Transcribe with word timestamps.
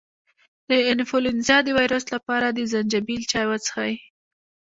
د 0.69 0.71
انفلونزا 0.91 1.57
د 1.63 1.67
ویروس 1.77 2.05
لپاره 2.15 2.47
د 2.51 2.59
زنجبیل 2.71 3.21
چای 3.31 3.45
وڅښئ 3.47 3.93